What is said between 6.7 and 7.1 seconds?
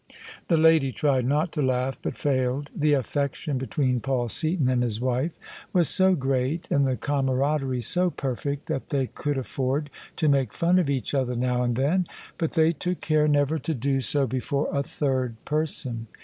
and the